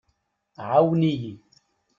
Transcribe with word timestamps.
ɛawen-iyi! 0.69 1.31